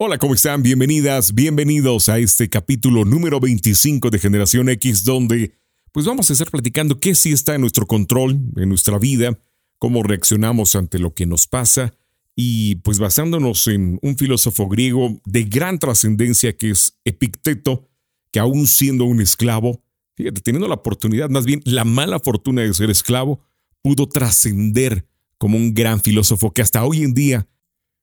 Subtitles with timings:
[0.00, 0.62] Hola, ¿cómo están?
[0.62, 5.54] Bienvenidas, bienvenidos a este capítulo número 25 de Generación X, donde
[5.90, 9.36] pues vamos a estar platicando qué sí está en nuestro control, en nuestra vida,
[9.80, 11.94] cómo reaccionamos ante lo que nos pasa
[12.36, 17.88] y pues basándonos en un filósofo griego de gran trascendencia que es Epicteto,
[18.30, 19.82] que aún siendo un esclavo,
[20.14, 23.40] fíjate, teniendo la oportunidad, más bien la mala fortuna de ser esclavo,
[23.82, 25.08] pudo trascender
[25.38, 27.48] como un gran filósofo que hasta hoy en día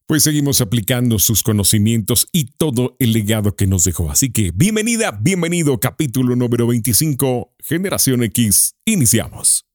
[0.07, 4.11] pues seguimos aplicando sus conocimientos y todo el legado que nos dejó.
[4.11, 8.75] Así que bienvenida, bienvenido, capítulo número 25, Generación X.
[8.85, 9.65] Iniciamos.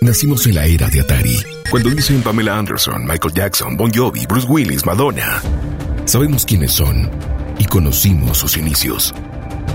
[0.00, 1.36] Nacimos en la era de Atari,
[1.70, 5.42] cuando dicen Pamela Anderson, Michael Jackson, Bon Jovi, Bruce Willis, Madonna.
[6.06, 7.10] Sabemos quiénes son
[7.58, 9.14] y conocimos sus inicios.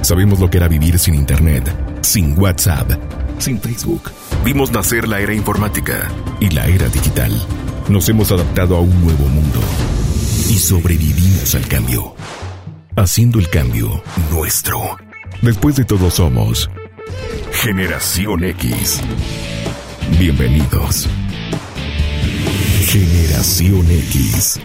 [0.01, 2.91] Sabemos lo que era vivir sin Internet, sin WhatsApp,
[3.37, 4.09] sin Facebook.
[4.43, 7.31] Vimos nacer la era informática y la era digital
[7.89, 9.59] nos hemos adaptado a un nuevo mundo
[10.49, 12.15] y sobrevivimos al cambio,
[12.95, 14.01] haciendo el cambio
[14.31, 14.97] nuestro.
[15.41, 16.69] Después de todo somos
[17.51, 19.01] Generación X.
[20.19, 21.07] Bienvenidos.
[22.85, 24.59] Generación X.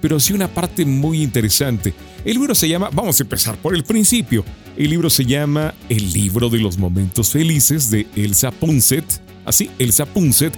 [0.00, 1.92] pero sí una parte muy interesante.
[2.24, 4.42] El libro se llama, vamos a empezar por el principio,
[4.74, 9.04] el libro se llama El libro de los momentos felices de Elsa Punset,
[9.44, 10.54] así, Elsa Punset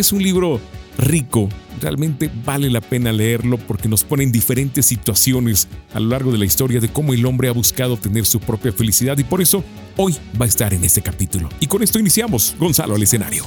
[0.00, 0.60] es un libro
[0.98, 1.48] rico,
[1.80, 6.38] realmente vale la pena leerlo porque nos pone en diferentes situaciones a lo largo de
[6.38, 9.64] la historia de cómo el hombre ha buscado tener su propia felicidad y por eso
[9.96, 11.48] hoy va a estar en este capítulo.
[11.60, 13.44] Y con esto iniciamos, Gonzalo al escenario.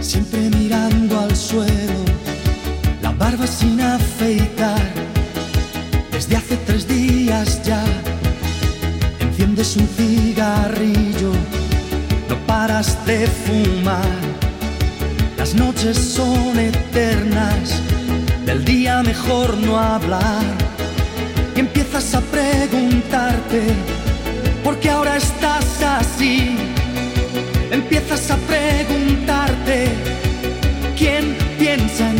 [0.00, 2.04] siempre mirando al suelo,
[3.02, 4.92] la barba sin afeitar,
[6.12, 7.82] desde hace tres días ya,
[9.20, 11.32] enciendes un cigarrillo
[12.54, 14.14] de fumar.
[15.36, 17.82] Las noches son eternas,
[18.46, 20.44] del día mejor no hablar.
[21.56, 23.60] Y empiezas a preguntarte,
[24.62, 26.56] ¿por qué ahora estás así?
[27.72, 29.88] Empiezas a preguntarte,
[30.96, 32.13] ¿quién piensa en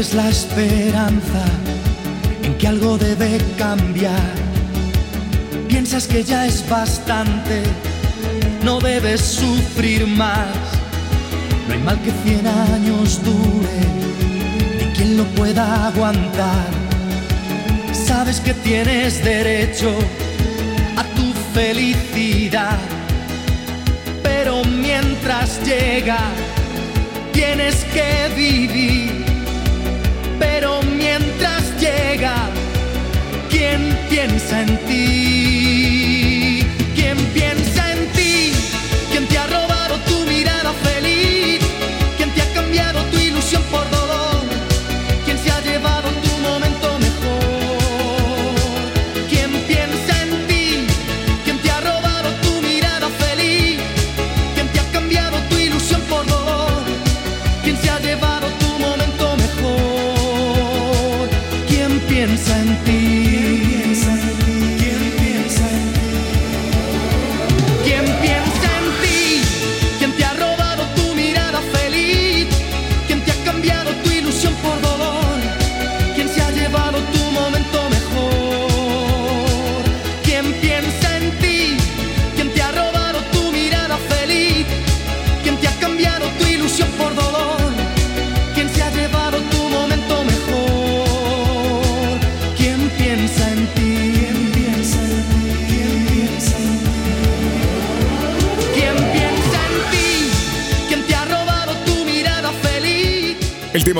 [0.00, 1.44] pierdes la esperanza
[2.42, 4.32] en que algo debe cambiar.
[5.68, 7.62] Piensas que ya es bastante,
[8.62, 10.46] no debes sufrir más.
[11.66, 13.80] No hay mal que cien años dure,
[14.78, 16.68] ni quien lo pueda aguantar.
[17.92, 19.90] Sabes que tienes derecho
[20.96, 22.78] a tu felicidad,
[24.22, 26.20] pero mientras llega,
[27.32, 29.29] tienes que vivir.
[34.60, 35.39] En ti?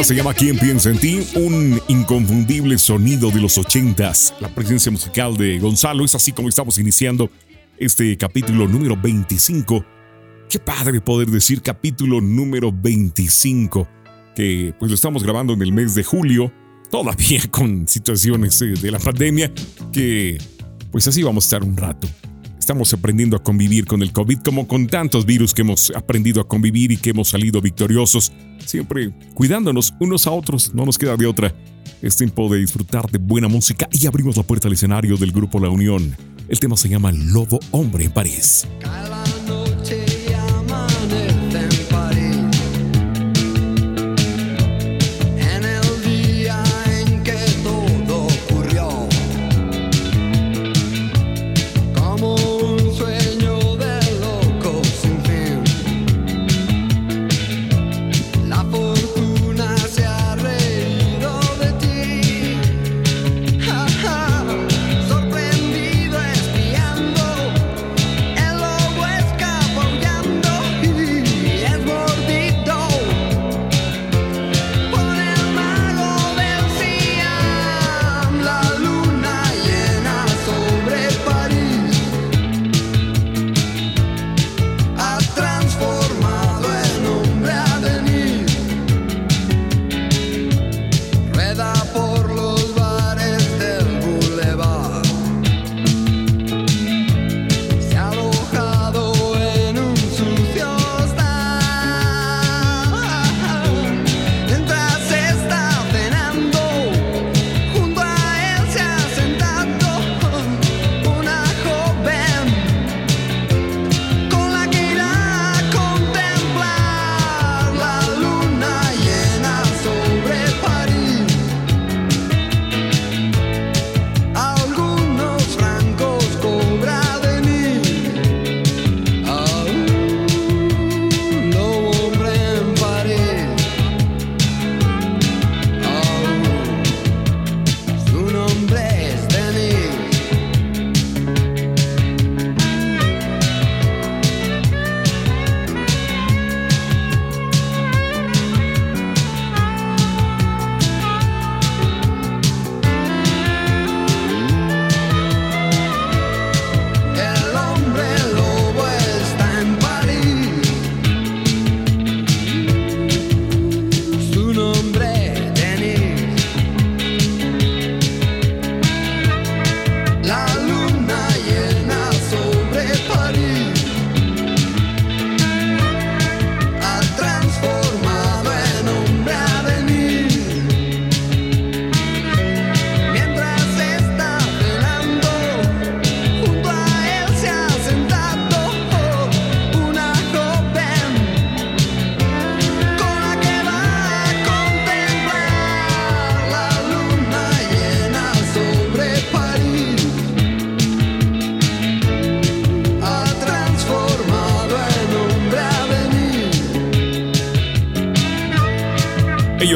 [0.05, 1.20] Se llama ¿Quién piensa en ti?
[1.35, 4.32] Un inconfundible sonido de los ochentas.
[4.41, 7.31] La presencia musical de Gonzalo es así como estamos iniciando
[7.76, 9.85] este capítulo número 25.
[10.49, 13.87] Qué padre poder decir capítulo número 25,
[14.35, 16.50] que pues lo estamos grabando en el mes de julio,
[16.91, 19.52] todavía con situaciones eh, de la pandemia,
[19.93, 20.38] que
[20.91, 22.08] pues así vamos a estar un rato
[22.70, 26.46] estamos aprendiendo a convivir con el COVID como con tantos virus que hemos aprendido a
[26.46, 28.32] convivir y que hemos salido victoriosos,
[28.64, 31.52] siempre cuidándonos unos a otros, no nos queda de otra.
[32.00, 35.58] Es tiempo de disfrutar de buena música y abrimos la puerta al escenario del grupo
[35.58, 36.14] La Unión.
[36.49, 38.69] El tema se llama Lobo Hombre en París.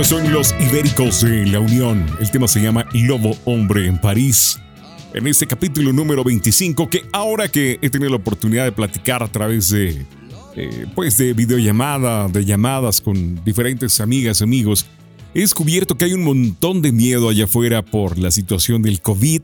[0.04, 2.04] Son los ibéricos de la Unión.
[2.20, 4.58] El tema se llama Lobo Hombre en París.
[5.14, 9.28] En este capítulo número 25, que ahora que he tenido la oportunidad de platicar a
[9.28, 10.04] través de,
[10.56, 14.84] eh, pues de videollamada, de llamadas con diferentes amigas, amigos,
[15.32, 19.40] he descubierto que hay un montón de miedo allá afuera por la situación del COVID,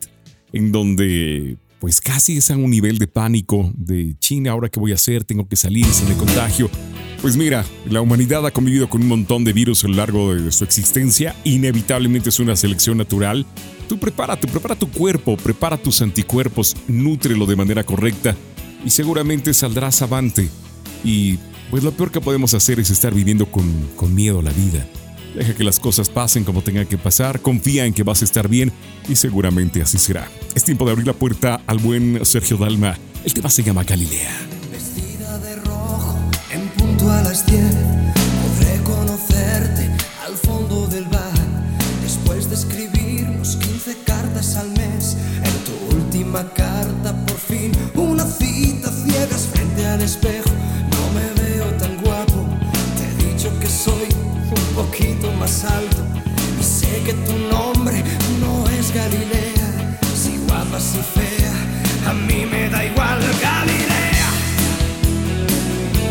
[0.53, 4.93] en donde pues casi es a un nivel de pánico de China, ahora qué voy
[4.93, 6.69] a hacer, tengo que salir, si me contagio.
[7.23, 10.51] Pues mira, la humanidad ha convivido con un montón de virus a lo largo de
[10.51, 13.45] su existencia, inevitablemente es una selección natural.
[13.91, 18.35] Tú prepárate, prepara tu cuerpo, prepara tus anticuerpos, nútrelo de manera correcta
[18.87, 20.49] y seguramente saldrás avante.
[21.05, 21.39] Y
[21.71, 24.87] pues lo peor que podemos hacer es estar viviendo con, con miedo a la vida.
[25.37, 28.49] Deja que las cosas pasen como tengan que pasar, confía en que vas a estar
[28.49, 28.73] bien
[29.11, 30.27] y seguramente así será.
[30.55, 32.97] Es tiempo de abrir la puerta al buen Sergio Dalma.
[33.27, 34.60] El tema se llama Galilea
[37.11, 37.63] a las 10
[38.43, 39.91] podré conocerte
[40.27, 41.33] al fondo del bar.
[42.03, 48.91] Después de escribirnos 15 cartas al mes, en tu última carta por fin una cita
[48.91, 50.51] ciegas frente al espejo.
[50.95, 52.47] No me veo tan guapo,
[52.97, 54.09] te he dicho que soy
[54.59, 56.03] un poquito más alto
[56.61, 58.03] y sé que tu nombre
[58.41, 59.99] no es Galilea.
[60.15, 61.55] Si guapa, si fea,
[62.11, 64.01] a mí me da igual Galilea.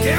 [0.04, 0.16] Qué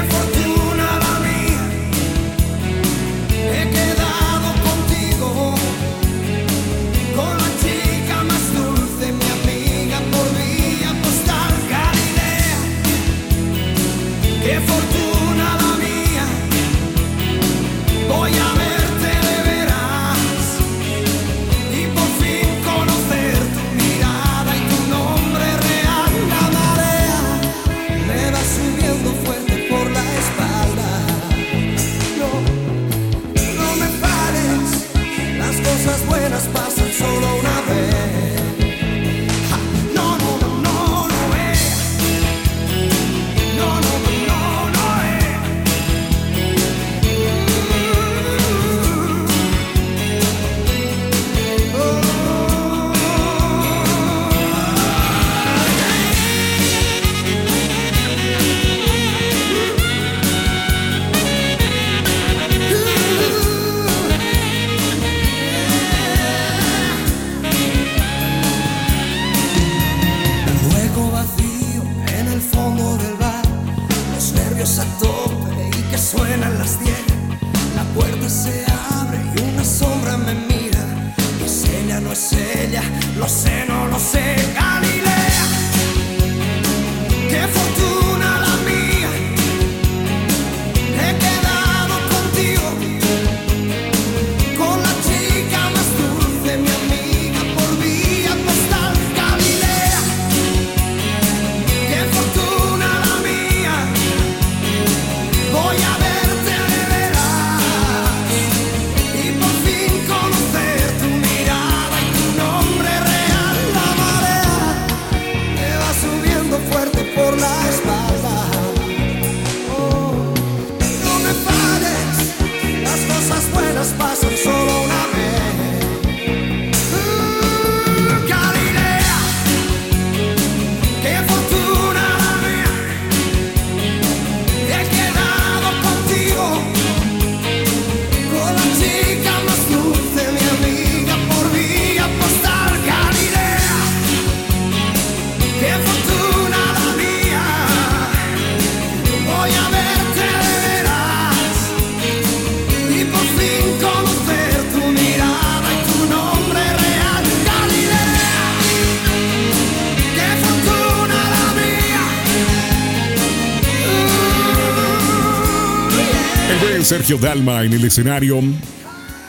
[166.91, 168.41] Sergio Dalma en el escenario.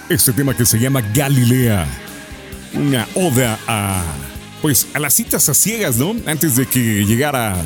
[0.09, 1.87] Este tema que se llama Galilea.
[2.75, 4.03] Una oda a.
[4.61, 6.17] Pues a las citas a ciegas, ¿no?
[6.27, 7.65] Antes de que llegara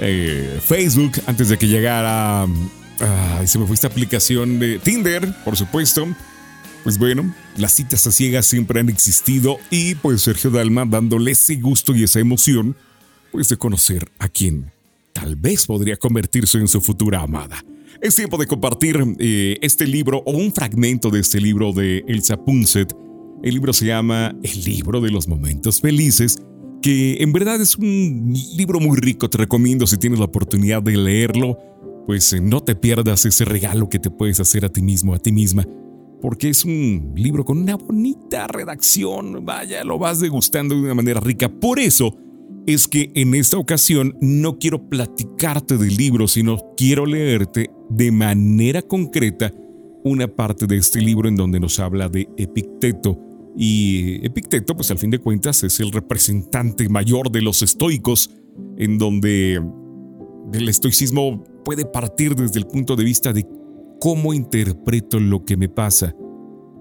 [0.00, 2.44] eh, Facebook, antes de que llegara.
[2.44, 6.06] ay, se me fue esta aplicación de Tinder, por supuesto.
[6.82, 11.56] Pues bueno, las citas a ciegas siempre han existido y pues Sergio Dalma dándole ese
[11.56, 12.78] gusto y esa emoción,
[13.30, 14.72] pues de conocer a quien
[15.12, 17.62] tal vez podría convertirse en su futura amada.
[18.04, 22.36] Es tiempo de compartir eh, este libro o un fragmento de este libro de Elsa
[22.36, 22.94] Punset.
[23.42, 26.36] El libro se llama El libro de los momentos felices,
[26.82, 29.30] que en verdad es un libro muy rico.
[29.30, 31.56] Te recomiendo si tienes la oportunidad de leerlo,
[32.04, 35.18] pues eh, no te pierdas ese regalo que te puedes hacer a ti mismo, a
[35.18, 35.66] ti misma,
[36.20, 39.46] porque es un libro con una bonita redacción.
[39.46, 41.48] Vaya, lo vas degustando de una manera rica.
[41.48, 42.14] Por eso
[42.66, 48.82] es que en esta ocasión no quiero platicarte del libro, sino quiero leerte de manera
[48.82, 49.52] concreta
[50.04, 53.18] una parte de este libro en donde nos habla de Epicteto.
[53.56, 58.30] Y Epicteto, pues al fin de cuentas, es el representante mayor de los estoicos,
[58.76, 59.62] en donde
[60.52, 63.46] el estoicismo puede partir desde el punto de vista de
[64.00, 66.14] cómo interpreto lo que me pasa.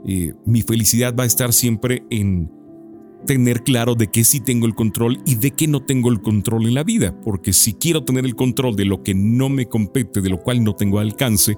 [0.06, 2.52] Eh, mi felicidad va a estar siempre en
[3.26, 6.68] tener claro de qué sí tengo el control y de qué no tengo el control
[6.68, 10.22] en la vida, porque si quiero tener el control de lo que no me compete,
[10.22, 11.58] de lo cual no tengo alcance,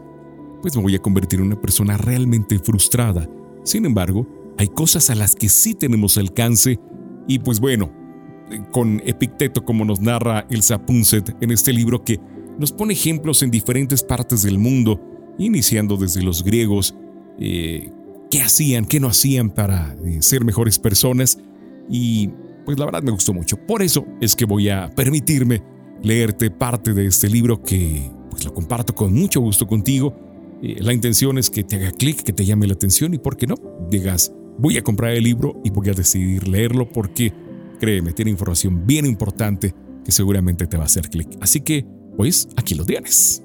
[0.62, 3.29] pues me voy a convertir en una persona realmente frustrada.
[3.63, 6.79] Sin embargo, hay cosas a las que sí tenemos alcance
[7.27, 7.91] y pues bueno,
[8.72, 12.19] con Epicteto como nos narra Elsa Punset en este libro que
[12.57, 15.01] nos pone ejemplos en diferentes partes del mundo,
[15.38, 16.95] iniciando desde los griegos,
[17.39, 17.91] eh,
[18.31, 21.38] qué hacían, qué no hacían para eh, ser mejores personas
[21.89, 22.30] y
[22.65, 23.58] pues la verdad me gustó mucho.
[23.58, 25.63] Por eso es que voy a permitirme
[26.01, 30.15] leerte parte de este libro que pues lo comparto con mucho gusto contigo.
[30.62, 33.38] Eh, la intención es que te haga clic, que te llame la atención y por
[33.38, 33.56] qué no,
[33.89, 37.34] digas, voy a comprar el libro y voy a decidir leerlo porque
[37.80, 39.74] créeme, tiene información bien importante
[40.04, 41.30] que seguramente te va a hacer clic.
[41.42, 43.44] Así que, pues aquí lo tienes.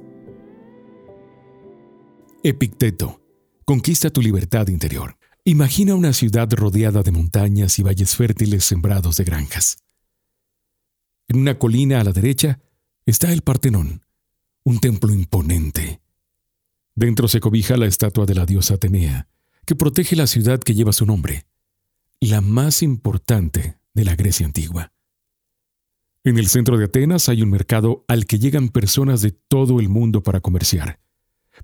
[2.42, 3.20] Epicteto,
[3.64, 5.19] conquista tu libertad interior.
[5.44, 9.78] Imagina una ciudad rodeada de montañas y valles fértiles sembrados de granjas.
[11.28, 12.60] En una colina a la derecha
[13.06, 14.04] está el Partenón,
[14.64, 16.02] un templo imponente.
[16.94, 19.28] Dentro se cobija la estatua de la diosa Atenea,
[19.64, 21.46] que protege la ciudad que lleva su nombre,
[22.20, 24.92] la más importante de la Grecia antigua.
[26.22, 29.88] En el centro de Atenas hay un mercado al que llegan personas de todo el
[29.88, 31.00] mundo para comerciar,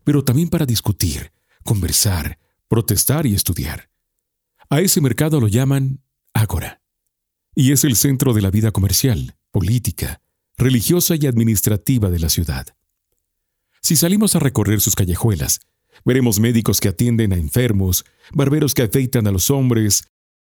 [0.02, 3.90] pero también para discutir, conversar, protestar y estudiar.
[4.68, 6.00] A ese mercado lo llaman
[6.35, 6.82] Ágora,
[7.54, 10.20] y es el centro de la vida comercial, política,
[10.56, 12.76] religiosa y administrativa de la ciudad.
[13.80, 15.61] Si salimos a recorrer sus callejuelas,
[16.04, 20.08] veremos médicos que atienden a enfermos, barberos que afeitan a los hombres,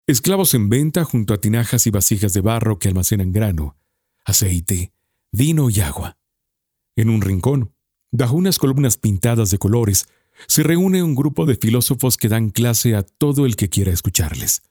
[0.06, 3.76] esclavos en venta junto a tinajas y vasijas de barro que almacenan grano,
[4.24, 4.92] aceite,
[5.30, 6.18] vino y agua.
[6.94, 7.72] En un rincón,
[8.10, 10.06] bajo unas columnas pintadas de colores,
[10.46, 14.62] se reúne un grupo de filósofos que dan clase a todo el que quiera escucharles.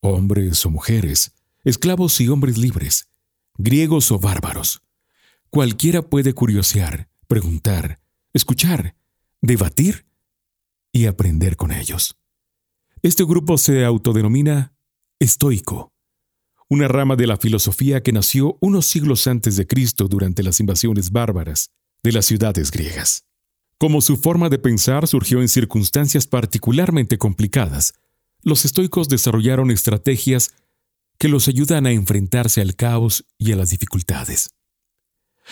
[0.00, 1.32] Hombres o mujeres,
[1.64, 3.08] esclavos y hombres libres,
[3.56, 4.82] griegos o bárbaros,
[5.50, 8.00] cualquiera puede curiosear, preguntar,
[8.32, 8.96] escuchar,
[9.40, 10.06] debatir
[10.92, 12.16] y aprender con ellos.
[13.02, 14.74] Este grupo se autodenomina
[15.18, 15.92] estoico,
[16.68, 21.10] una rama de la filosofía que nació unos siglos antes de Cristo durante las invasiones
[21.10, 21.70] bárbaras
[22.02, 23.24] de las ciudades griegas.
[23.78, 27.94] Como su forma de pensar surgió en circunstancias particularmente complicadas,
[28.42, 30.54] los estoicos desarrollaron estrategias
[31.18, 34.50] que los ayudan a enfrentarse al caos y a las dificultades.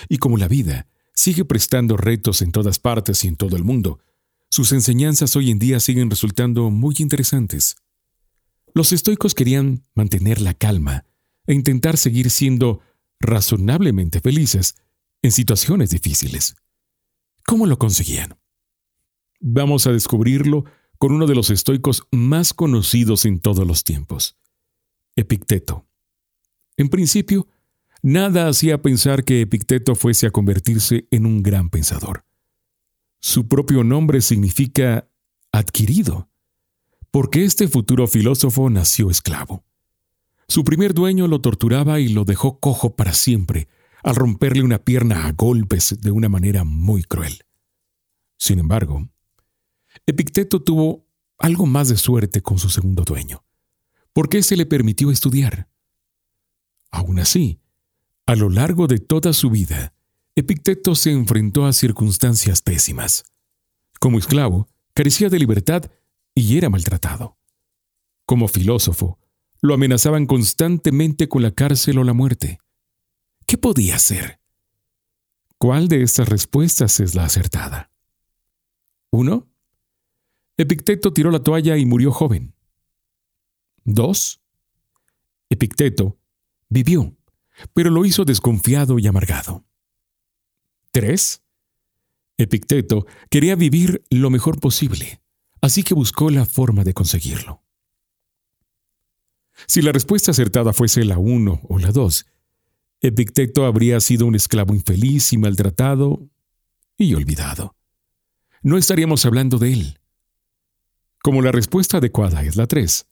[0.09, 4.01] Y como la vida sigue prestando retos en todas partes y en todo el mundo,
[4.49, 7.77] sus enseñanzas hoy en día siguen resultando muy interesantes.
[8.75, 11.05] Los estoicos querían mantener la calma
[11.47, 12.81] e intentar seguir siendo
[13.21, 14.75] razonablemente felices
[15.23, 16.57] en situaciones difíciles.
[17.51, 18.39] ¿Cómo lo conseguían?
[19.41, 20.67] Vamos a descubrirlo
[20.99, 24.39] con uno de los estoicos más conocidos en todos los tiempos,
[25.17, 25.85] Epicteto.
[26.77, 27.49] En principio,
[28.03, 32.25] nada hacía pensar que Epicteto fuese a convertirse en un gran pensador.
[33.19, 35.11] Su propio nombre significa
[35.51, 36.31] adquirido,
[37.11, 39.65] porque este futuro filósofo nació esclavo.
[40.47, 43.67] Su primer dueño lo torturaba y lo dejó cojo para siempre,
[44.03, 47.45] al romperle una pierna a golpes de una manera muy cruel.
[48.37, 49.09] Sin embargo,
[50.07, 51.07] Epicteto tuvo
[51.39, 53.45] algo más de suerte con su segundo dueño
[54.29, 55.69] qué se le permitió estudiar.
[56.91, 57.61] Aún así,
[58.27, 59.95] a lo largo de toda su vida,
[60.35, 63.25] Epicteto se enfrentó a circunstancias pésimas.
[64.01, 65.91] Como esclavo, carecía de libertad
[66.35, 67.39] y era maltratado.
[68.27, 69.19] Como filósofo,
[69.61, 72.59] lo amenazaban constantemente con la cárcel o la muerte.
[73.51, 74.39] ¿Qué podía hacer?
[75.59, 77.91] ¿Cuál de estas respuestas es la acertada?
[79.11, 79.49] 1.
[80.57, 82.55] Epicteto tiró la toalla y murió joven.
[83.83, 84.41] 2.
[85.49, 86.21] Epicteto
[86.69, 87.17] vivió,
[87.75, 89.65] pero lo hizo desconfiado y amargado.
[90.93, 91.43] 3.
[92.37, 95.25] Epicteto quería vivir lo mejor posible,
[95.61, 97.65] así que buscó la forma de conseguirlo.
[99.67, 102.27] Si la respuesta acertada fuese la 1 o la 2,
[103.03, 106.29] Epicteto habría sido un esclavo infeliz y maltratado
[106.99, 107.75] y olvidado.
[108.63, 110.01] No estaríamos hablando de él.
[111.23, 113.07] Como la respuesta adecuada es la 3,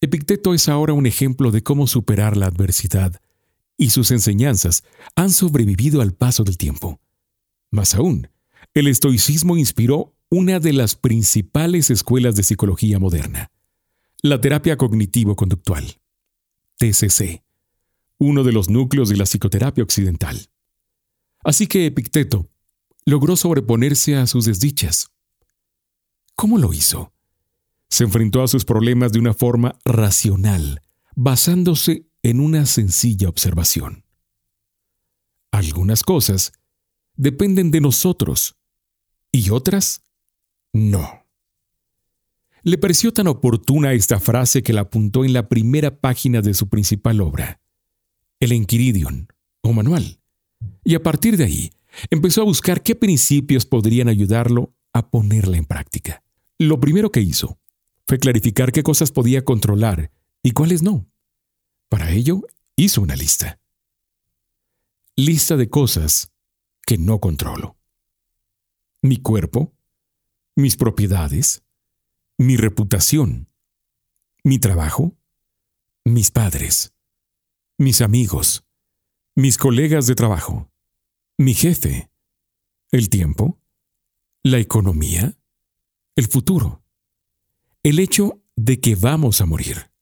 [0.00, 3.20] Epicteto es ahora un ejemplo de cómo superar la adversidad,
[3.78, 4.84] y sus enseñanzas
[5.14, 7.00] han sobrevivido al paso del tiempo.
[7.70, 8.28] Más aún,
[8.74, 13.50] el estoicismo inspiró una de las principales escuelas de psicología moderna,
[14.22, 15.98] la terapia cognitivo-conductual,
[16.76, 17.42] TCC,
[18.18, 20.48] uno de los núcleos de la psicoterapia occidental.
[21.44, 22.48] Así que Epicteto
[23.04, 25.10] logró sobreponerse a sus desdichas.
[26.34, 27.12] ¿Cómo lo hizo?
[27.88, 30.82] se enfrentó a sus problemas de una forma racional,
[31.14, 34.04] basándose en una sencilla observación.
[35.50, 36.52] Algunas cosas
[37.14, 38.56] dependen de nosotros
[39.32, 40.02] y otras
[40.72, 41.24] no.
[42.62, 46.68] Le pareció tan oportuna esta frase que la apuntó en la primera página de su
[46.68, 47.60] principal obra,
[48.40, 49.28] el Enquiridion,
[49.62, 50.20] o manual,
[50.84, 51.72] y a partir de ahí
[52.10, 56.22] empezó a buscar qué principios podrían ayudarlo a ponerla en práctica.
[56.58, 57.58] Lo primero que hizo
[58.06, 60.10] fue clarificar qué cosas podía controlar
[60.42, 61.06] y cuáles no.
[61.88, 62.42] Para ello,
[62.76, 63.58] hizo una lista.
[65.16, 66.32] Lista de cosas
[66.86, 67.76] que no controlo.
[69.02, 69.74] Mi cuerpo,
[70.54, 71.62] mis propiedades,
[72.38, 73.48] mi reputación,
[74.44, 75.16] mi trabajo,
[76.04, 76.92] mis padres,
[77.78, 78.64] mis amigos,
[79.34, 80.70] mis colegas de trabajo,
[81.38, 82.10] mi jefe,
[82.90, 83.58] el tiempo,
[84.42, 85.36] la economía,
[86.14, 86.82] el futuro
[87.86, 89.92] el hecho de que vamos a morir.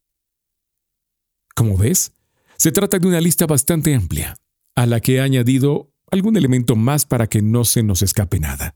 [1.54, 2.14] Como ves,
[2.56, 4.38] se trata de una lista bastante amplia,
[4.74, 8.74] a la que he añadido algún elemento más para que no se nos escape nada.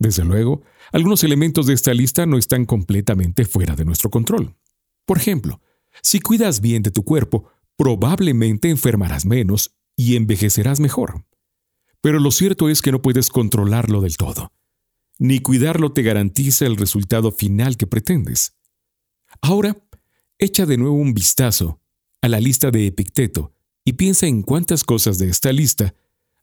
[0.00, 4.56] Desde luego, algunos elementos de esta lista no están completamente fuera de nuestro control.
[5.06, 5.60] Por ejemplo,
[6.02, 11.24] si cuidas bien de tu cuerpo, probablemente enfermarás menos y envejecerás mejor.
[12.02, 14.52] Pero lo cierto es que no puedes controlarlo del todo
[15.20, 18.56] ni cuidarlo te garantiza el resultado final que pretendes.
[19.42, 19.76] Ahora,
[20.38, 21.82] echa de nuevo un vistazo
[22.22, 23.52] a la lista de Epicteto
[23.84, 25.94] y piensa en cuántas cosas de esta lista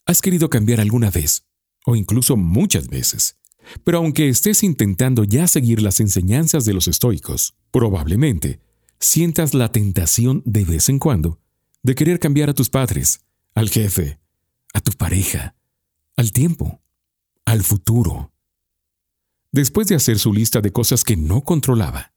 [0.05, 1.47] has querido cambiar alguna vez,
[1.87, 3.39] o incluso muchas veces.
[3.83, 8.61] Pero aunque estés intentando ya seguir las enseñanzas de los estoicos, probablemente
[8.99, 11.39] sientas la tentación de vez en cuando
[11.83, 13.21] de querer cambiar a tus padres,
[13.53, 14.19] al jefe,
[14.73, 15.55] a tu pareja,
[16.15, 16.81] al tiempo,
[17.45, 18.31] al futuro,
[19.57, 22.13] Después de hacer su lista de cosas que no controlaba,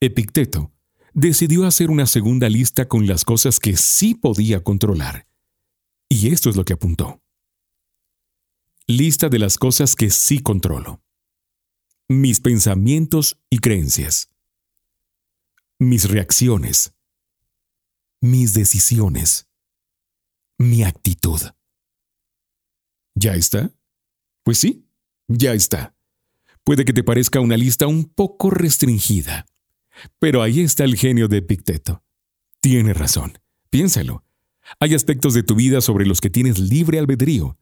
[0.00, 0.72] Epicteto
[1.14, 5.28] decidió hacer una segunda lista con las cosas que sí podía controlar
[6.08, 7.22] Y esto es lo que apuntó.
[8.88, 11.02] Lista de las cosas que sí controlo.
[12.08, 14.31] Mis pensamientos y creencias.
[15.82, 16.94] Mis reacciones.
[18.20, 19.48] Mis decisiones.
[20.56, 21.40] Mi actitud.
[23.16, 23.74] ¿Ya está?
[24.44, 24.86] Pues sí,
[25.26, 25.96] ya está.
[26.62, 29.44] Puede que te parezca una lista un poco restringida,
[30.20, 32.04] pero ahí está el genio de Epicteto.
[32.60, 33.40] Tiene razón.
[33.68, 34.24] Piénsalo.
[34.78, 37.58] Hay aspectos de tu vida sobre los que tienes libre albedrío,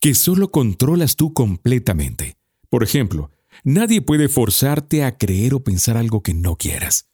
[0.00, 2.36] que solo controlas tú completamente.
[2.68, 3.30] Por ejemplo,
[3.62, 7.13] nadie puede forzarte a creer o pensar algo que no quieras.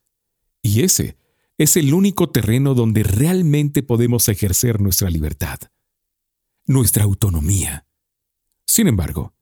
[0.62, 1.16] Y ese
[1.59, 5.59] es el único terreno donde realmente podemos ejercer nuestra libertad,
[6.66, 7.87] nuestra autonomía.
[8.64, 9.35] Sin embargo,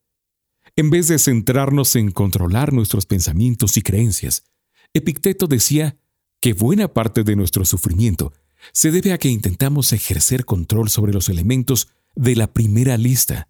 [0.74, 4.44] en vez de centrarnos en controlar nuestros pensamientos y creencias,
[4.94, 5.98] Epicteto decía
[6.40, 8.32] que buena parte de nuestro sufrimiento
[8.72, 13.48] se debe a que intentamos ejercer control sobre los elementos de la primera lista,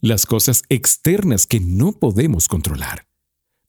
[0.00, 3.06] las cosas externas que no podemos controlar.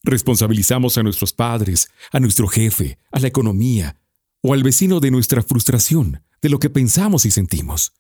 [0.04, 3.98] Responsabilizamos a nuestros padres, a nuestro jefe, a la economía
[4.42, 7.94] o al vecino de nuestra frustración, de lo que pensamos y sentimos.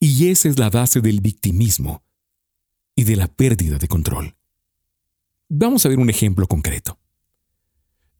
[0.00, 2.02] Y esa es la base del victimismo
[2.96, 4.34] y de la pérdida de control.
[5.48, 6.98] Vamos a ver un ejemplo concreto.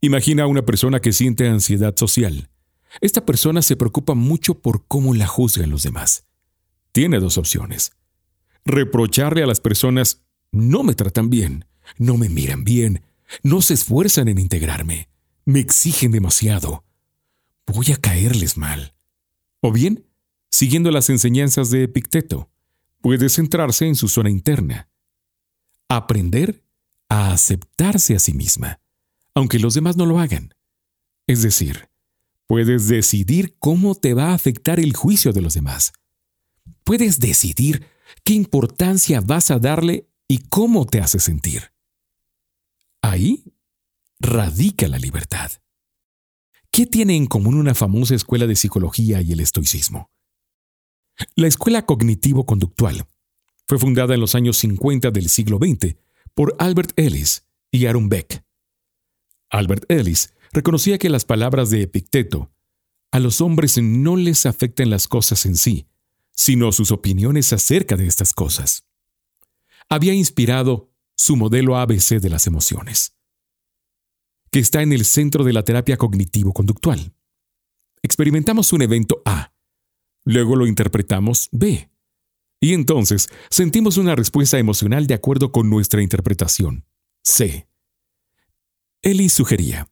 [0.03, 2.51] Imagina a una persona que siente ansiedad social.
[3.01, 6.27] Esta persona se preocupa mucho por cómo la juzgan los demás.
[6.92, 7.92] Tiene dos opciones.
[8.66, 11.64] Reprocharle a las personas, no me tratan bien,
[11.97, 13.03] no me miran bien,
[13.42, 15.09] no se esfuerzan en integrarme,
[15.45, 16.85] me exigen demasiado.
[17.66, 18.95] Voy a caerles mal.
[19.61, 20.07] O bien,
[20.51, 22.51] siguiendo las enseñanzas de Epicteto,
[23.01, 24.88] puede centrarse en su zona interna.
[25.88, 26.64] Aprender
[27.09, 28.83] a aceptarse a sí misma
[29.35, 30.55] aunque los demás no lo hagan.
[31.27, 31.88] Es decir,
[32.47, 35.92] puedes decidir cómo te va a afectar el juicio de los demás.
[36.85, 37.87] Puedes decidir
[38.25, 41.72] qué importancia vas a darle y cómo te hace sentir.
[43.03, 43.45] Ahí
[44.21, 45.51] radica la libertad.
[46.71, 50.11] ¿Qué tiene en común una famosa escuela de psicología y el estoicismo?
[51.35, 53.07] La escuela cognitivo-conductual
[53.67, 55.97] fue fundada en los años 50 del siglo XX
[56.35, 58.45] por Albert Ellis y Aaron Beck.
[59.51, 62.51] Albert Ellis reconocía que las palabras de Epicteto
[63.11, 65.87] a los hombres no les afectan las cosas en sí,
[66.31, 68.85] sino sus opiniones acerca de estas cosas.
[69.91, 70.92] Había inspirado
[71.23, 73.17] su modelo ABC de las emociones,
[74.51, 77.15] que está en el centro de la terapia cognitivo-conductual.
[78.03, 79.55] Experimentamos un evento A,
[80.25, 81.89] luego lo interpretamos B,
[82.61, 86.87] y entonces sentimos una respuesta emocional de acuerdo con nuestra interpretación,
[87.23, 87.69] C.
[89.01, 89.89] Eli sugería,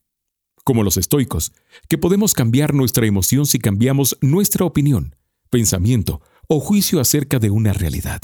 [0.64, 1.52] como los estoicos,
[1.88, 5.14] que podemos cambiar nuestra emoción si cambiamos nuestra opinión,
[5.48, 8.20] pensamiento o juicio acerca de una realidad.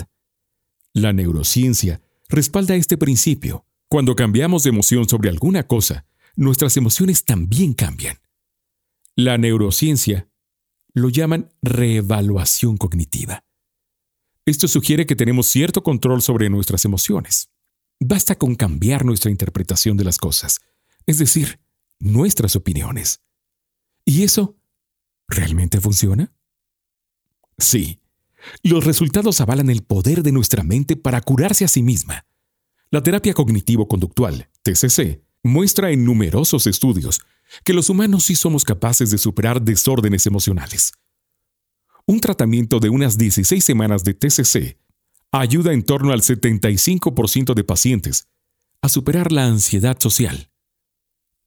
[0.92, 3.64] La neurociencia respalda este principio.
[3.88, 8.18] Cuando cambiamos de emoción sobre alguna cosa, nuestras emociones también cambian.
[9.14, 10.28] La neurociencia
[10.92, 13.44] lo llaman reevaluación cognitiva.
[14.44, 17.50] Esto sugiere que tenemos cierto control sobre nuestras emociones.
[17.98, 20.60] Basta con cambiar nuestra interpretación de las cosas
[21.06, 21.60] es decir,
[21.98, 23.22] nuestras opiniones.
[24.04, 24.56] ¿Y eso
[25.28, 26.32] realmente funciona?
[27.58, 28.00] Sí,
[28.62, 32.26] los resultados avalan el poder de nuestra mente para curarse a sí misma.
[32.90, 37.20] La terapia cognitivo-conductual, TCC, muestra en numerosos estudios
[37.64, 40.92] que los humanos sí somos capaces de superar desórdenes emocionales.
[42.06, 44.78] Un tratamiento de unas 16 semanas de TCC
[45.32, 48.28] ayuda en torno al 75% de pacientes
[48.80, 50.50] a superar la ansiedad social,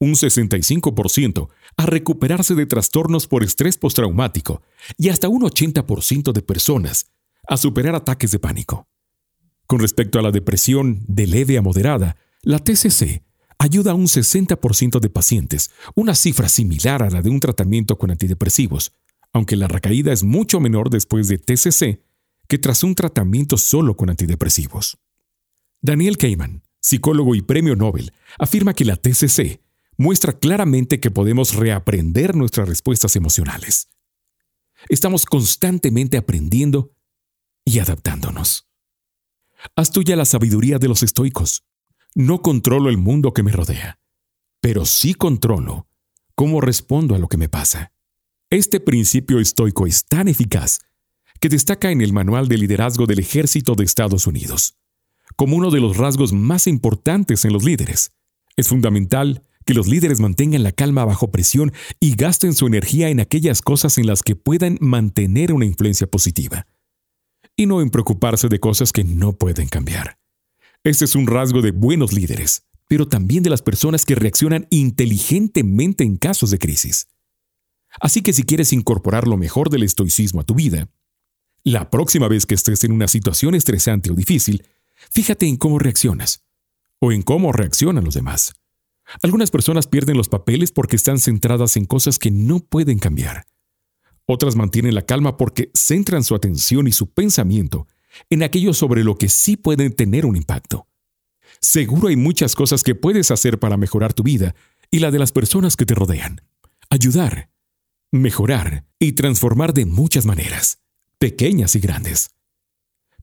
[0.00, 4.62] un 65% a recuperarse de trastornos por estrés postraumático
[4.96, 7.12] y hasta un 80% de personas
[7.46, 8.88] a superar ataques de pánico.
[9.66, 13.22] Con respecto a la depresión de leve a moderada, la TCC
[13.58, 18.10] ayuda a un 60% de pacientes, una cifra similar a la de un tratamiento con
[18.10, 18.92] antidepresivos,
[19.34, 22.02] aunque la recaída es mucho menor después de TCC
[22.48, 24.98] que tras un tratamiento solo con antidepresivos.
[25.82, 29.60] Daniel Kahneman, psicólogo y premio Nobel, afirma que la TCC
[30.00, 33.90] muestra claramente que podemos reaprender nuestras respuestas emocionales.
[34.88, 36.94] Estamos constantemente aprendiendo
[37.66, 38.66] y adaptándonos.
[39.76, 41.66] Haz tuya la sabiduría de los estoicos.
[42.14, 44.00] No controlo el mundo que me rodea,
[44.62, 45.86] pero sí controlo
[46.34, 47.92] cómo respondo a lo que me pasa.
[48.48, 50.78] Este principio estoico es tan eficaz
[51.40, 54.78] que destaca en el Manual de Liderazgo del Ejército de Estados Unidos,
[55.36, 58.12] como uno de los rasgos más importantes en los líderes.
[58.56, 63.20] Es fundamental que los líderes mantengan la calma bajo presión y gasten su energía en
[63.20, 66.66] aquellas cosas en las que puedan mantener una influencia positiva.
[67.56, 70.18] y no en preocuparse de cosas que no pueden cambiar.
[70.82, 76.04] Este es un rasgo de buenos líderes, pero también de las personas que reaccionan inteligentemente
[76.04, 77.08] en casos de crisis.
[78.00, 80.88] Así que si quieres incorporar lo mejor del estoicismo a tu vida,
[81.62, 84.66] la próxima vez que estés en una situación estresante o difícil,
[85.10, 86.46] fíjate en cómo reaccionas
[86.98, 88.54] o en cómo reaccionan los demás.
[89.22, 93.46] Algunas personas pierden los papeles porque están centradas en cosas que no pueden cambiar.
[94.26, 97.88] Otras mantienen la calma porque centran su atención y su pensamiento
[98.28, 100.86] en aquello sobre lo que sí pueden tener un impacto.
[101.60, 104.54] Seguro hay muchas cosas que puedes hacer para mejorar tu vida
[104.90, 106.42] y la de las personas que te rodean.
[106.88, 107.50] Ayudar,
[108.10, 110.78] mejorar y transformar de muchas maneras,
[111.18, 112.30] pequeñas y grandes.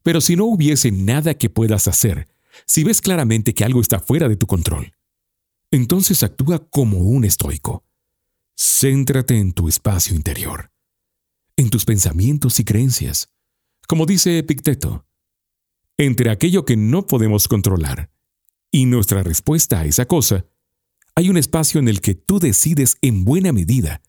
[0.04, 2.28] Pero si no hubiese nada que puedas hacer,
[2.66, 4.94] si ves claramente que algo está fuera de tu control,
[5.72, 7.84] entonces actúa como un estoico.
[8.56, 10.72] Céntrate en tu espacio interior
[11.58, 13.34] en tus pensamientos y creencias.
[13.88, 15.06] Como dice Epicteto,
[15.98, 18.12] entre aquello que no podemos controlar
[18.72, 20.46] y nuestra respuesta a esa cosa,
[21.16, 24.04] hay un espacio en el que tú decides en buena medida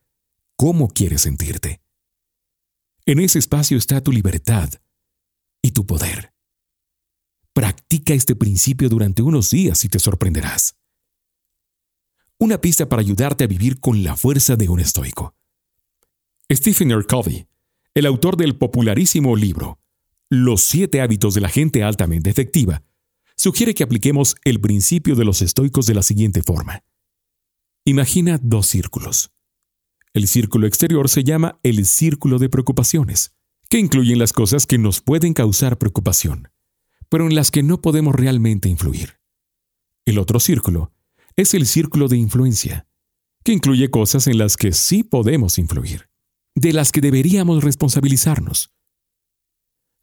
[0.57, 1.81] cómo quieres sentirte.
[3.07, 4.69] En ese espacio está tu libertad
[5.63, 6.35] y tu poder.
[7.55, 10.78] Practica este principio durante unos días y te sorprenderás.
[12.41, 15.35] Una pista para ayudarte a vivir con la fuerza de un estoico.
[16.53, 17.03] Stephen R.
[17.05, 17.49] Covey,
[17.95, 19.81] el autor del popularísimo libro
[20.31, 22.85] Los siete hábitos de la gente altamente efectiva,
[23.35, 26.85] sugiere que apliquemos el principio de los estoicos de la siguiente forma.
[27.85, 29.33] Imagina dos círculos.
[30.13, 33.35] El círculo exterior se llama el círculo de preocupaciones,
[33.69, 36.53] que incluyen las cosas que nos pueden causar preocupación,
[37.09, 39.19] pero en las que no podemos realmente influir.
[40.05, 40.93] El otro círculo
[41.39, 42.89] es el círculo de influencia,
[43.45, 46.09] que incluye cosas en las que sí podemos influir
[46.57, 48.73] de las que deberíamos responsabilizarnos.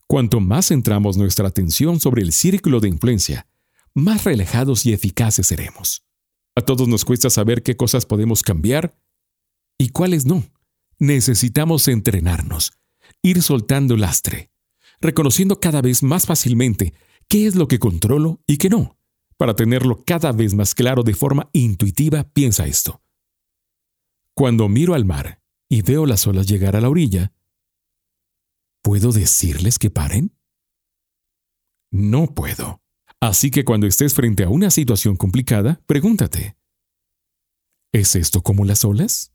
[0.07, 3.47] Cuanto más centramos nuestra atención sobre el círculo de influencia,
[3.93, 6.05] más relajados y eficaces seremos.
[6.55, 8.97] A todos nos cuesta saber qué cosas podemos cambiar
[9.77, 10.45] y cuáles no.
[10.99, 12.71] Necesitamos entrenarnos,
[13.21, 14.51] ir soltando lastre,
[15.01, 16.93] reconociendo cada vez más fácilmente
[17.27, 18.97] qué es lo que controlo y qué no.
[19.37, 23.01] Para tenerlo cada vez más claro de forma intuitiva, piensa esto.
[24.33, 27.33] Cuando miro al mar, y veo las olas llegar a la orilla,
[28.81, 30.31] ¿puedo decirles que paren?
[31.91, 32.81] No puedo.
[33.19, 36.57] Así que cuando estés frente a una situación complicada, pregúntate,
[37.91, 39.31] ¿es esto como las olas?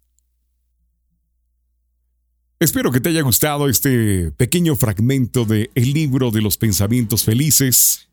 [2.61, 8.10] Espero que te haya gustado este pequeño fragmento de El libro de los pensamientos felices.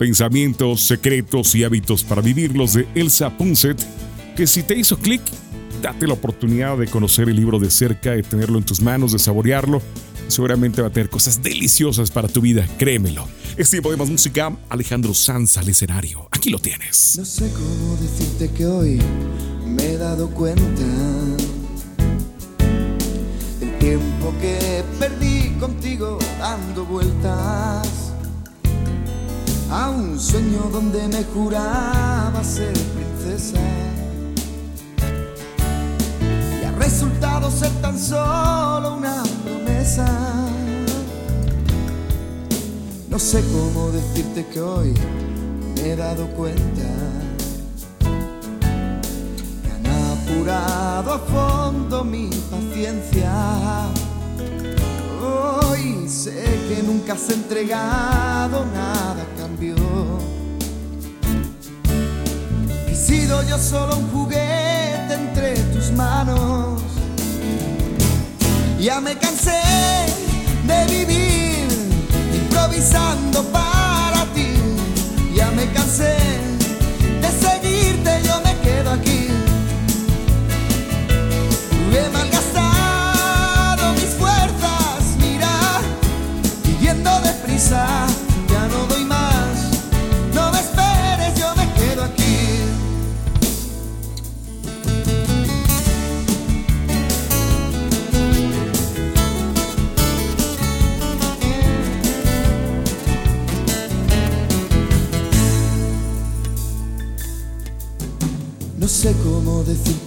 [0.00, 3.76] Pensamientos secretos y hábitos para vivirlos de Elsa Punset,
[4.34, 5.20] que si te hizo clic,
[5.82, 9.18] date la oportunidad de conocer el libro de cerca, de tenerlo en tus manos, de
[9.18, 9.82] saborearlo.
[10.26, 13.28] Seguramente va a tener cosas deliciosas para tu vida, créemelo.
[13.58, 14.56] Es tiempo de más música.
[14.70, 16.28] Alejandro Sanz al escenario.
[16.30, 17.16] Aquí lo tienes.
[17.18, 18.98] No sé cómo decirte que hoy
[19.66, 20.82] me he dado cuenta
[23.60, 28.09] del tiempo que perdí contigo dando vueltas
[29.70, 33.60] a un sueño donde me juraba ser princesa
[36.80, 40.06] resultado ser tan solo una promesa.
[43.08, 44.94] No sé cómo decirte que hoy
[45.74, 46.88] me he dado cuenta
[49.62, 53.32] que han apurado a fondo mi paciencia.
[55.22, 58.79] Hoy sé que nunca has entregado nada
[63.60, 66.82] solo un juguete entre tus manos
[68.80, 69.60] ya me cansé
[70.66, 71.68] de vivir
[72.34, 74.54] improvisando para ti.
[75.34, 76.16] Ya me cansé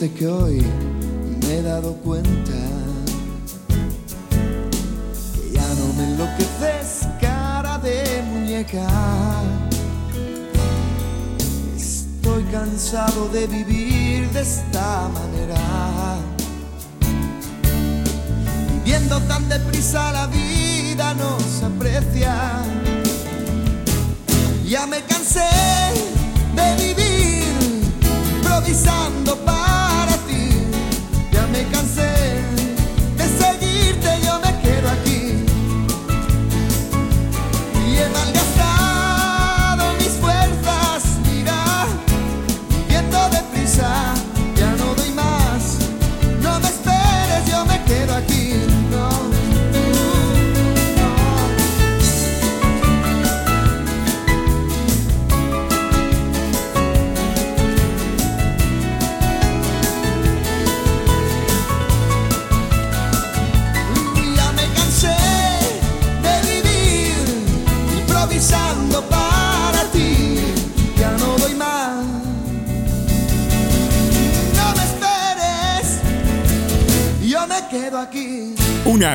[0.04, 0.62] decirte que hoy
[1.42, 2.52] me he dado cuenta
[5.34, 8.88] que ya no me enloqueces cara de muñeca.
[11.78, 16.18] Estoy cansado de vivir de esta manera,
[18.84, 20.44] viviendo tan deprisa la vida
[20.94, 22.36] vida no se aprecia.
[24.66, 25.62] Ya me cansé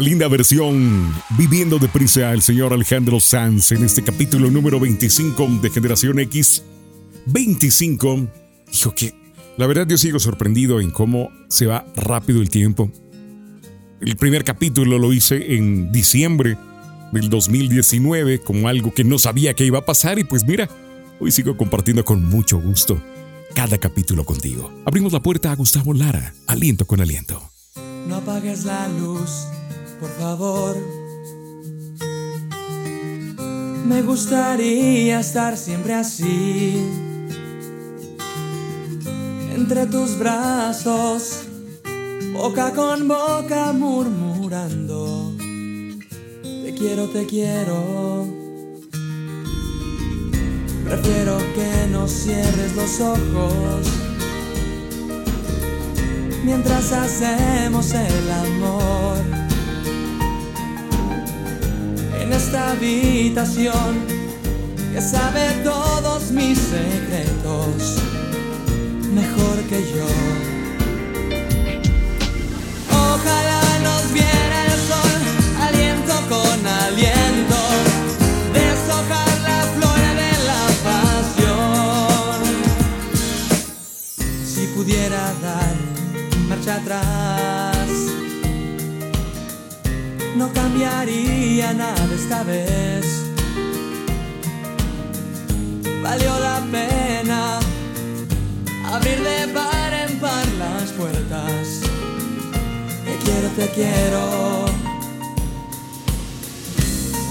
[0.00, 6.20] Linda versión viviendo deprisa el señor Alejandro Sanz en este capítulo número 25 de Generación
[6.20, 6.62] X.
[7.26, 8.28] 25.
[8.70, 9.14] Dijo que
[9.56, 12.90] la verdad yo sigo sorprendido en cómo se va rápido el tiempo.
[14.00, 16.56] El primer capítulo lo hice en diciembre
[17.12, 20.68] del 2019 como algo que no sabía que iba a pasar y pues mira,
[21.18, 23.02] hoy sigo compartiendo con mucho gusto
[23.54, 24.70] cada capítulo contigo.
[24.84, 27.50] Abrimos la puerta a Gustavo Lara, aliento con aliento.
[28.06, 29.48] No apagues la luz,
[30.00, 30.76] por favor.
[33.86, 36.84] Me gustaría estar siempre así.
[39.54, 41.44] Entre tus brazos,
[42.32, 45.34] boca con boca murmurando.
[45.38, 48.26] Te quiero, te quiero.
[50.84, 53.86] Prefiero que no cierres los ojos
[56.44, 59.47] mientras hacemos el amor.
[62.28, 64.04] En esta habitación
[64.92, 68.02] que sabe todos mis secretos
[69.14, 70.06] mejor que yo.
[72.90, 73.67] Ojalá
[90.38, 93.24] no cambiaría nada esta vez.
[96.00, 97.58] Valió la pena
[98.92, 101.80] abrir de par en par las puertas.
[103.04, 104.66] Te quiero, te quiero.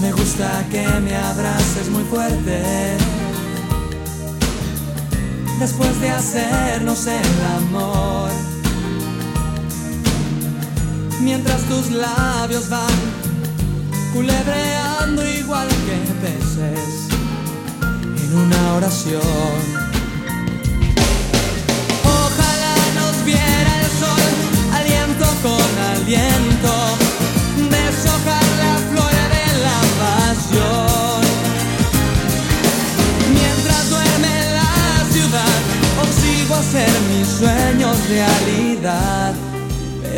[0.02, 2.62] Me gusta que me abraces muy fuerte.
[5.60, 8.57] Después de hacernos el amor.
[11.22, 12.88] Mientras tus labios van
[14.14, 17.08] culebreando igual que peces
[18.24, 19.87] en una oración.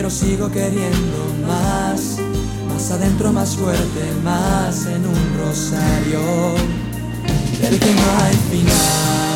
[0.09, 2.17] Sigo queriendo más,
[2.67, 6.19] más adentro, más fuerte, más en un rosario
[7.61, 9.28] del que no hay final.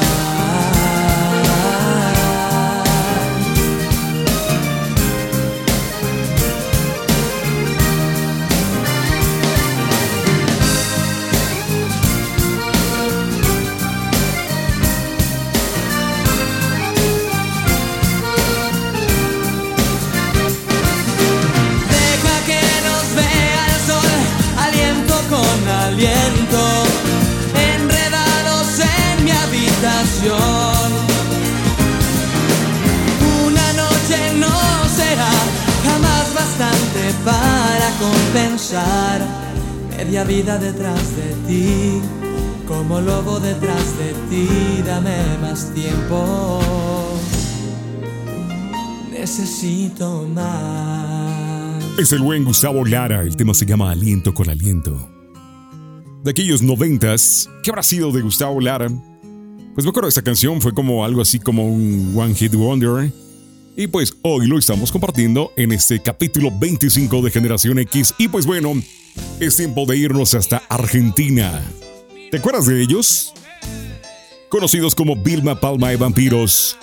[40.06, 42.02] Media vida detrás de ti,
[42.68, 46.60] como lobo detrás de ti, dame más tiempo.
[49.10, 51.82] Necesito más.
[51.98, 55.10] Es el buen Gustavo Lara, el tema se llama Aliento con Aliento.
[56.22, 58.90] De aquellos noventas, ¿qué habrá sido de Gustavo Lara?
[59.74, 63.10] Pues me acuerdo de esta canción, fue como algo así como un One Hit Wonder.
[63.76, 68.14] Y pues hoy lo estamos compartiendo en este capítulo 25 de Generación X.
[68.20, 68.74] Y pues bueno,
[69.40, 71.60] es tiempo de irnos hasta Argentina.
[72.30, 73.34] ¿Te acuerdas de ellos?
[74.50, 76.78] Conocidos como Vilma Palma y Vampiros.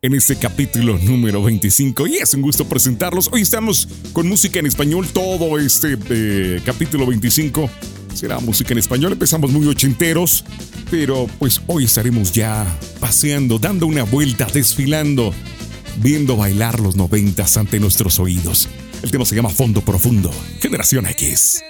[0.00, 3.28] en este capítulo número 25 y es un gusto presentarlos.
[3.32, 7.68] Hoy estamos con música en español, todo este eh, capítulo 25
[8.14, 9.12] será música en español.
[9.12, 10.44] Empezamos muy ochenteros,
[10.88, 12.64] pero pues hoy estaremos ya
[13.00, 15.34] paseando, dando una vuelta, desfilando,
[16.00, 18.68] viendo bailar los noventas ante nuestros oídos.
[19.02, 20.30] El tema se llama Fondo Profundo,
[20.60, 21.62] Generación X.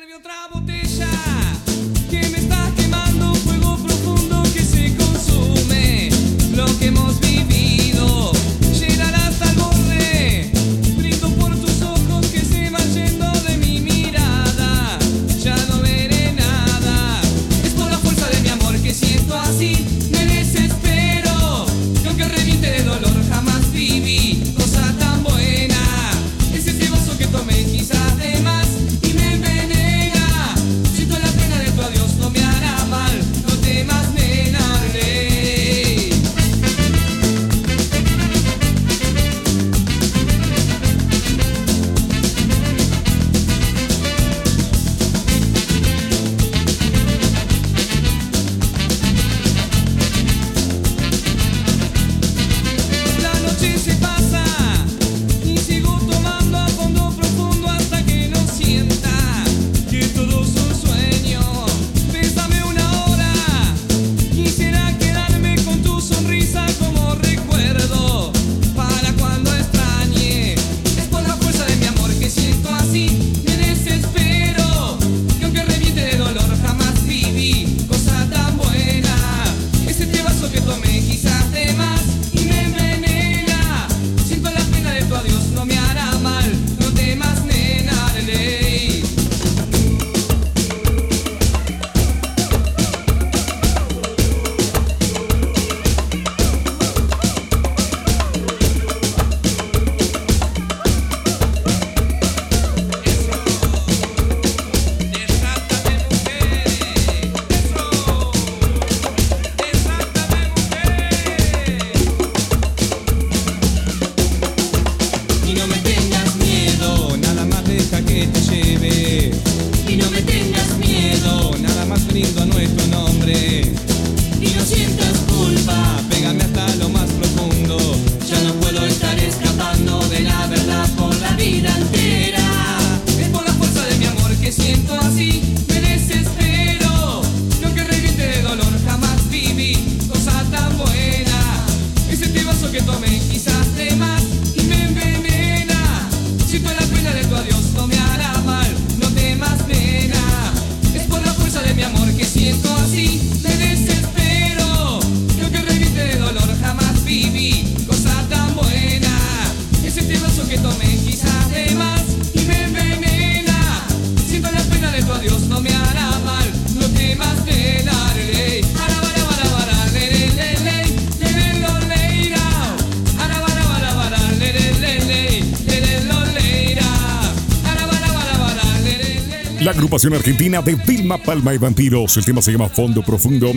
[179.99, 182.17] agrupación argentina de Vilma Palma y Vampiros.
[182.17, 183.51] El tema se llama Fondo Profundo.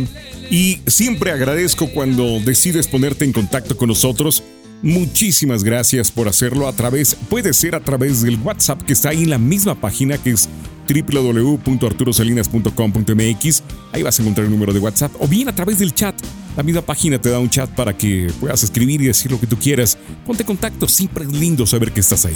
[0.49, 4.41] Y siempre agradezco cuando decides ponerte en contacto con nosotros.
[4.81, 9.21] Muchísimas gracias por hacerlo a través, puede ser a través del WhatsApp que está ahí
[9.21, 10.49] en la misma página que es
[10.89, 13.63] www.arturosalinas.com.mx.
[13.91, 16.19] Ahí vas a encontrar el número de WhatsApp o bien a través del chat.
[16.57, 19.45] La misma página te da un chat para que puedas escribir y decir lo que
[19.45, 19.95] tú quieras.
[20.25, 22.33] Ponte contacto, siempre es lindo saber que estás ahí.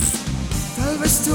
[0.78, 1.32] Tal vez te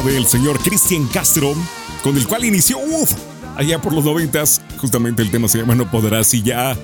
[0.00, 1.52] del señor Cristian Castro,
[2.02, 3.12] con el cual inició, uff,
[3.56, 4.62] allá por los noventas.
[4.78, 6.74] Justamente el tema se llama No Podrás y ya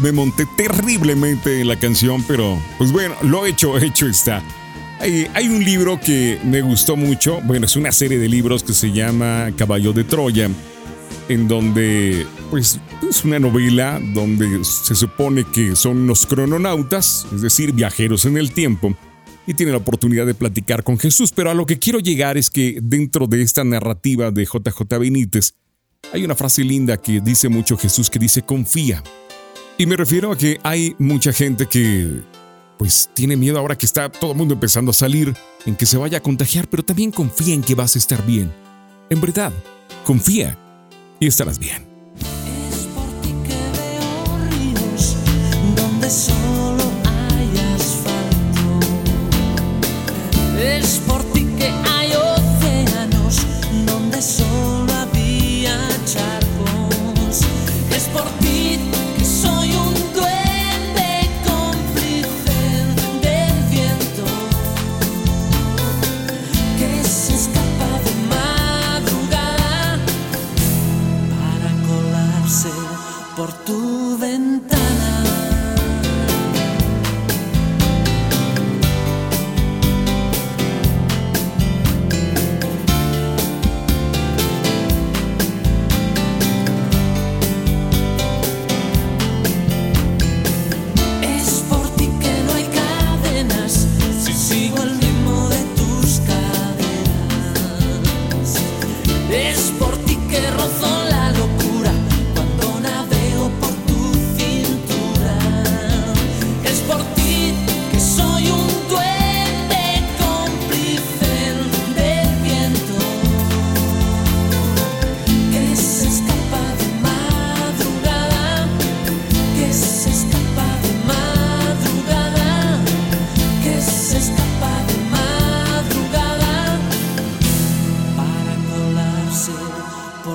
[0.00, 4.42] me monté terriblemente en la canción, pero pues bueno, lo hecho, hecho está.
[4.98, 8.72] Hay, hay, un libro que me gustó mucho, bueno, es una serie de libros que
[8.72, 10.50] se llama Caballo de Troya,
[11.28, 17.72] en donde pues es una novela donde se supone que son los crononautas, es decir,
[17.72, 18.96] viajeros en el tiempo,
[19.48, 22.50] y tienen la oportunidad de platicar con Jesús, pero a lo que quiero llegar es
[22.50, 25.54] que dentro de esta narrativa de JJ Benítez,
[26.12, 29.02] hay una frase linda que dice mucho Jesús que dice confía.
[29.78, 32.20] Y me refiero a que hay mucha gente que
[32.76, 35.34] pues tiene miedo ahora que está todo el mundo empezando a salir
[35.64, 38.52] en que se vaya a contagiar, pero también confía en que vas a estar bien.
[39.08, 39.54] En verdad,
[40.04, 40.58] confía
[41.20, 41.86] y estarás bien.
[42.70, 45.16] Es por ti que veo ríos
[45.74, 46.57] donde solo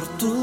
[0.03, 0.42] por tu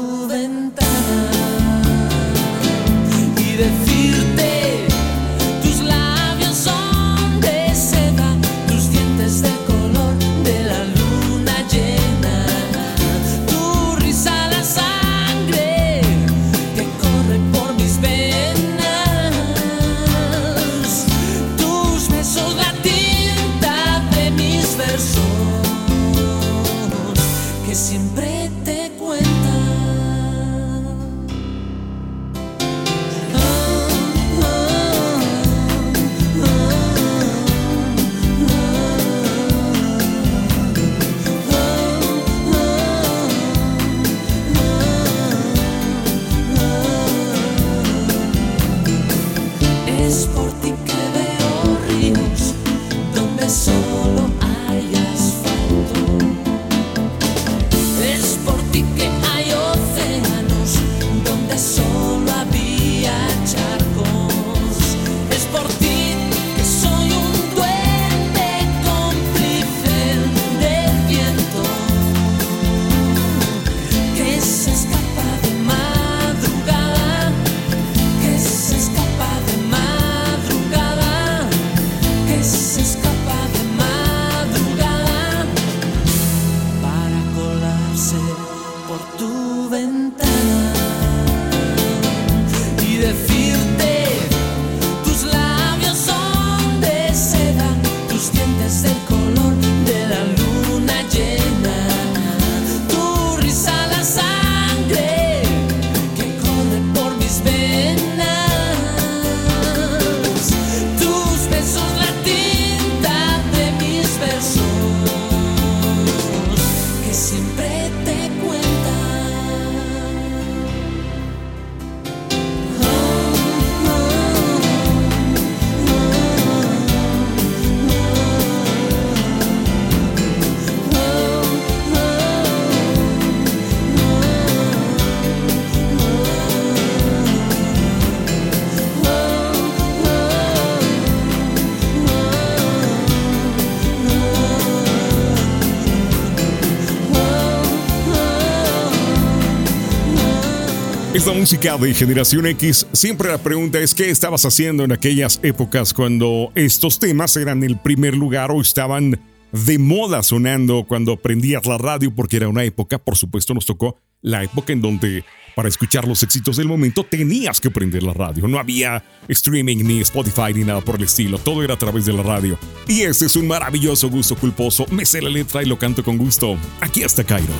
[151.21, 155.93] Esta música de Generación X, siempre la pregunta es qué estabas haciendo en aquellas épocas
[155.93, 161.77] cuando estos temas eran el primer lugar o estaban de moda sonando cuando prendías la
[161.77, 165.23] radio porque era una época, por supuesto nos tocó la época en donde
[165.55, 168.47] para escuchar los éxitos del momento tenías que prender la radio.
[168.47, 171.37] No había streaming ni Spotify ni nada por el estilo.
[171.37, 172.57] Todo era a través de la radio.
[172.87, 174.87] Y ese es un maravilloso gusto culposo.
[174.89, 176.57] Me sé la letra y lo canto con gusto.
[176.79, 177.53] Aquí está Cairo.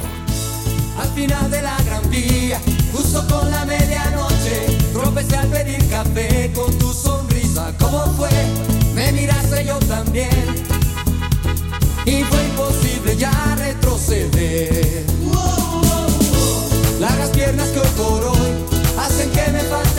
[0.99, 2.59] Al final de la gran vía,
[2.91, 7.73] justo con la medianoche, tropecé al pedir café con tu sonrisa.
[7.79, 8.29] ¿Cómo fue?
[8.93, 10.29] Me miraste yo también.
[12.05, 15.05] Y fue imposible ya retroceder.
[16.99, 18.51] Largas piernas que hoy por hoy
[18.99, 19.90] hacen que me falte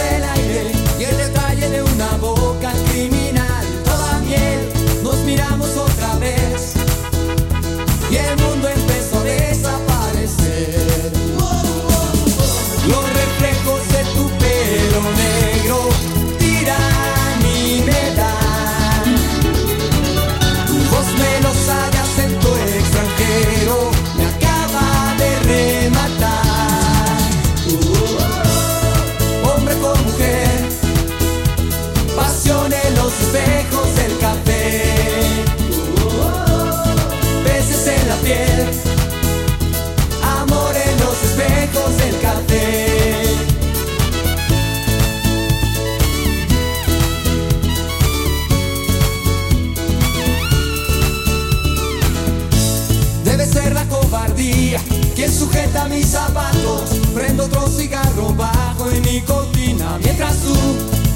[55.52, 57.00] sujeta mis zapatos.
[57.14, 60.54] Prendo otro cigarro bajo en mi cortina mientras tú,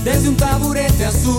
[0.04, 1.36] desde un taburete azul,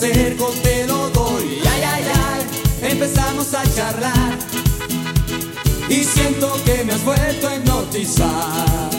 [0.00, 1.60] acerco, te lo doy.
[1.70, 4.38] Ay, ay, ay, empezamos a charlar.
[5.88, 8.90] Y siento que me has vuelto a hipnotizar.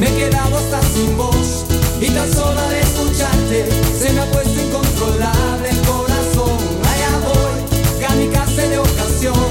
[0.00, 1.64] Me he quedado hasta sin voz
[2.00, 6.58] y tan sola de escucharte se me ha puesto incontrolable el corazón.
[6.90, 9.48] Allá voy, kamikaze de ocasión,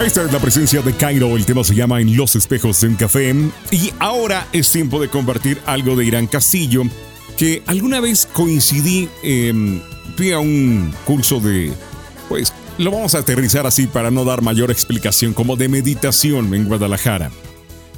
[0.00, 2.96] Esta es la presencia de Cairo, el tema se llama En los espejos de un
[2.96, 3.34] café
[3.70, 6.82] y ahora es tiempo de compartir algo de Irán Castillo
[7.38, 9.80] que alguna vez coincidí, eh,
[10.14, 11.72] fui a un curso de,
[12.28, 16.66] pues lo vamos a aterrizar así para no dar mayor explicación, como de meditación en
[16.66, 17.30] Guadalajara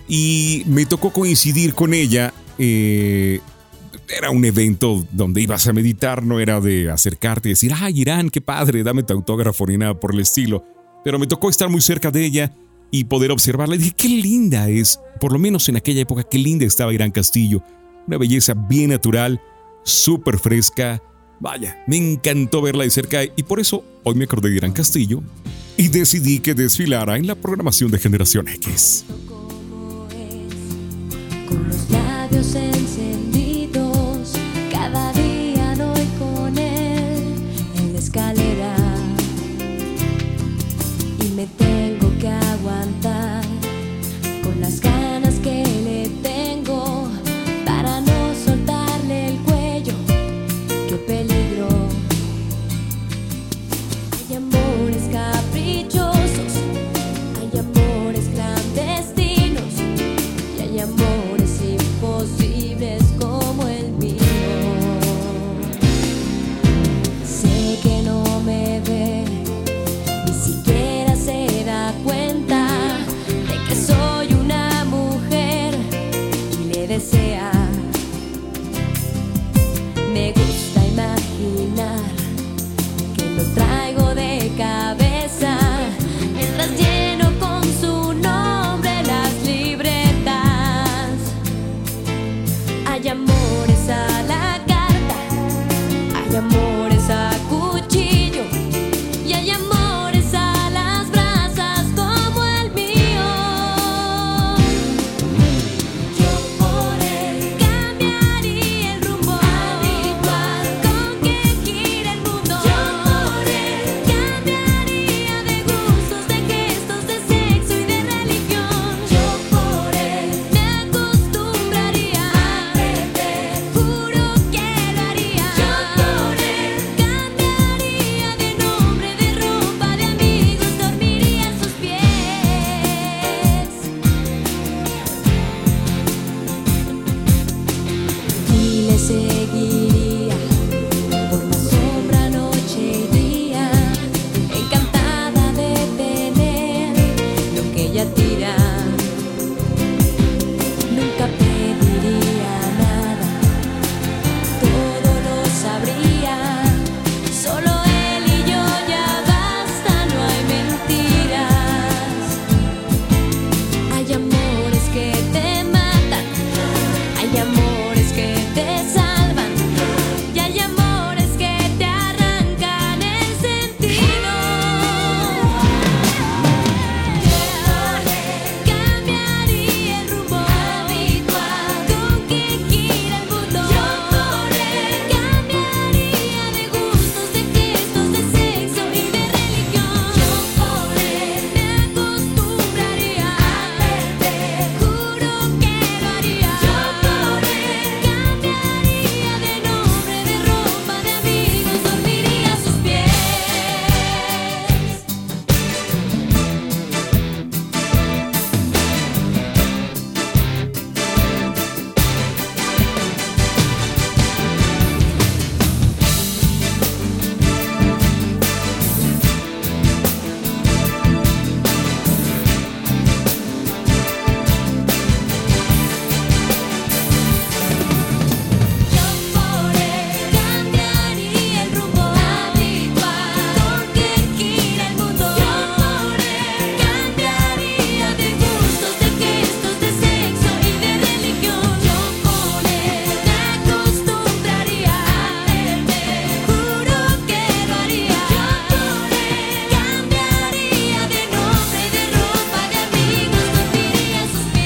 [0.07, 2.33] y me tocó coincidir con ella.
[2.59, 3.41] eh,
[4.17, 8.31] era un evento donde ibas a meditar, no era de acercarte y decir, ay, Irán,
[8.31, 10.65] qué padre, dame tu autógrafo ni nada por el estilo.
[11.09, 12.55] Pero me tocó estar muy cerca de ella
[12.91, 13.77] y poder observarla.
[13.77, 17.13] Y dije, qué linda es, por lo menos en aquella época, qué linda estaba Irán
[17.13, 17.63] Castillo.
[18.07, 19.41] Una belleza bien natural,
[19.85, 21.03] súper fresca.
[21.41, 25.23] Vaya, me encantó verla de cerca y por eso hoy me acordé de Irán Castillo
[25.79, 29.07] y decidí que desfilara en la programación de Generación X.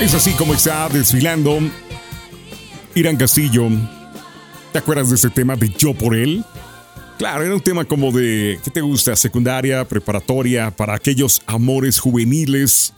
[0.02, 1.60] Es así como está desfilando
[2.96, 3.68] Irán Castillo.
[4.72, 6.44] ¿Te acuerdas de ese tema de Yo por él?
[7.18, 9.14] Claro, era un tema como de, ¿qué te gusta?
[9.14, 12.94] Secundaria, preparatoria, para aquellos amores juveniles.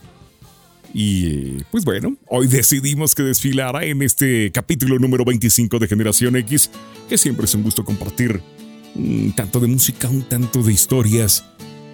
[0.95, 6.71] Y pues bueno, hoy decidimos que desfilara en este capítulo número 25 de Generación X,
[7.07, 8.41] que siempre es un gusto compartir
[8.95, 11.45] un tanto de música, un tanto de historias,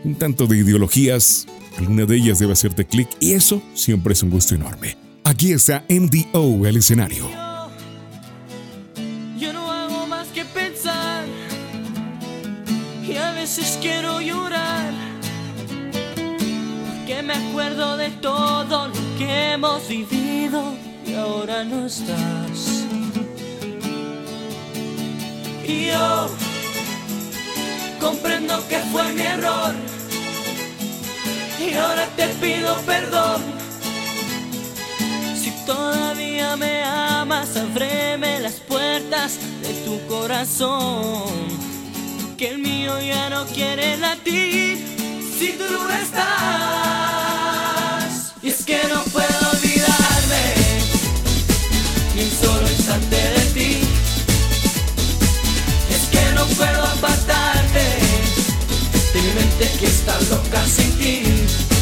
[0.04, 1.46] un tanto de ideologías.
[1.78, 4.96] Alguna de ellas debe hacerte clic y eso siempre es un gusto enorme.
[5.24, 7.28] Aquí está MDO, el escenario.
[9.38, 11.24] Yo no hago más que pensar
[13.06, 14.92] y a veces quiero llorar
[16.86, 20.74] porque me acuerdo de todo lo que hemos vivido
[21.06, 22.84] y ahora no estás.
[25.66, 26.49] Y yo
[28.00, 29.74] comprendo que fue mi error
[31.60, 33.42] y ahora te pido perdón.
[35.40, 41.24] Si todavía me amas, ábreme las puertas de tu corazón.
[42.38, 44.78] Que el mío ya no quiere latir
[45.38, 46.24] si tú no estás.
[48.42, 50.54] Y es que no puedo olvidarme
[52.14, 53.80] ni un solo instante de ti.
[55.90, 57.69] Es que no puedo apartarte de
[59.34, 61.79] mente que está loca sin ti.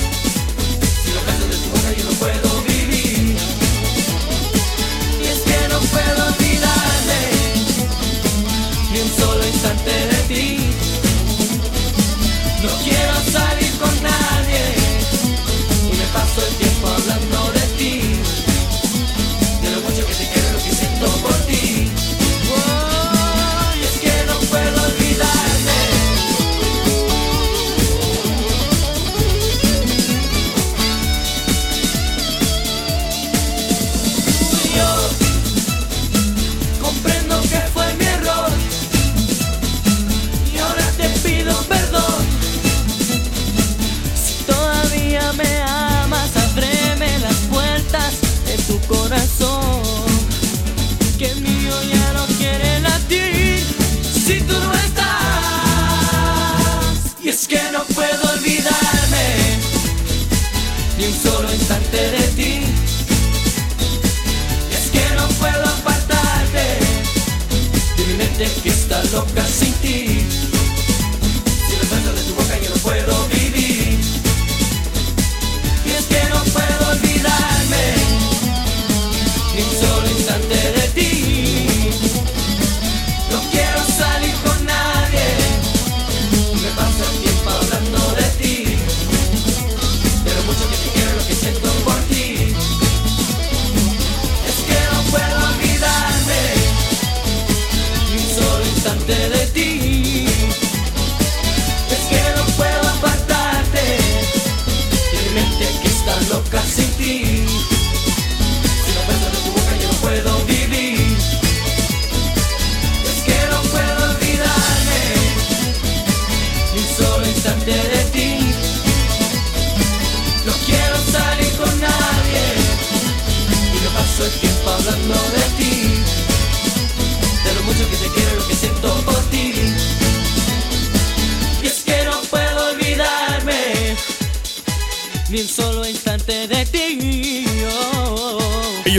[68.39, 70.18] De está loca sin ti.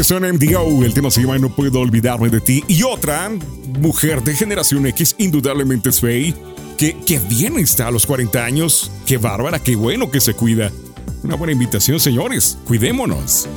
[0.10, 2.64] Son MDO, el tema se llama No puedo olvidarme de ti.
[2.68, 3.30] Y otra
[3.80, 6.34] mujer de generación X, indudablemente es Faye,
[6.80, 8.91] que, que bien está a los 40 años.
[9.05, 10.72] Qué bárbara, qué bueno que se cuida.
[11.22, 12.57] Una buena invitación, señores.
[12.66, 13.47] Cuidémonos.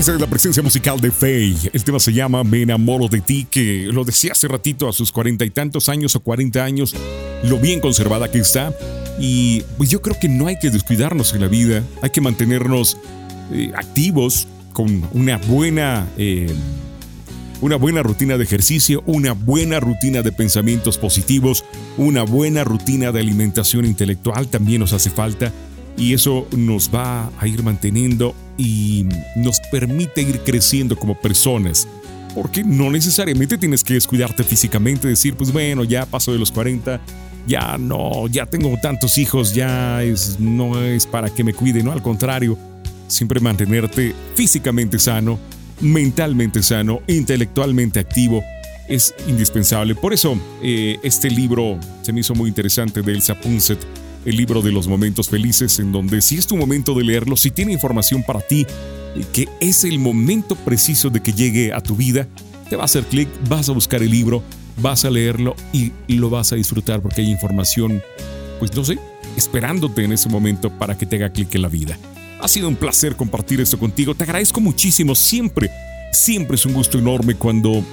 [0.00, 1.70] Esa es la presencia musical de Faye.
[1.74, 5.12] El tema se llama Me enamoro de ti, que lo decía hace ratito a sus
[5.12, 6.96] cuarenta y tantos años o cuarenta años,
[7.42, 8.74] lo bien conservada que está.
[9.20, 12.96] Y pues yo creo que no hay que descuidarnos en la vida, hay que mantenernos
[13.52, 16.50] eh, activos con una buena, eh,
[17.60, 21.62] una buena rutina de ejercicio, una buena rutina de pensamientos positivos,
[21.98, 25.52] una buena rutina de alimentación intelectual también nos hace falta
[25.96, 31.88] y eso nos va a ir manteniendo y nos permite ir creciendo como personas.
[32.34, 37.00] Porque no necesariamente tienes que descuidarte físicamente, decir, pues bueno, ya paso de los 40,
[37.46, 41.90] ya no, ya tengo tantos hijos, ya es, no es para que me cuide, no,
[41.90, 42.56] al contrario,
[43.08, 45.38] siempre mantenerte físicamente sano,
[45.80, 48.44] mentalmente sano, intelectualmente activo,
[48.88, 49.94] es indispensable.
[49.94, 53.78] Por eso, eh, este libro se me hizo muy interesante de Elsa Punset
[54.24, 57.50] el libro de los momentos felices, en donde si es tu momento de leerlo, si
[57.50, 58.66] tiene información para ti,
[59.32, 62.28] que es el momento preciso de que llegue a tu vida,
[62.68, 64.42] te va a hacer clic, vas a buscar el libro,
[64.80, 68.02] vas a leerlo y lo vas a disfrutar porque hay información,
[68.58, 68.98] pues no sé,
[69.36, 71.98] esperándote en ese momento para que te haga clic en la vida.
[72.40, 75.70] Ha sido un placer compartir esto contigo, te agradezco muchísimo, siempre,
[76.12, 77.84] siempre es un gusto enorme cuando